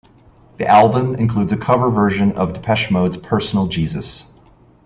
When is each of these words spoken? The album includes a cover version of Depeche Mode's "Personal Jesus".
The 0.57 0.65
album 0.65 1.13
includes 1.13 1.51
a 1.51 1.57
cover 1.57 1.91
version 1.91 2.31
of 2.31 2.53
Depeche 2.53 2.89
Mode's 2.89 3.17
"Personal 3.17 3.67
Jesus". 3.67 4.31